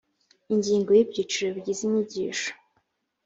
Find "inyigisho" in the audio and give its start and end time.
1.87-2.51